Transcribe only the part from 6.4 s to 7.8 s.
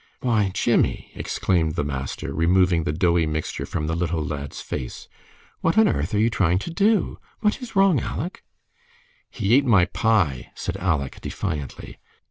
to do? What is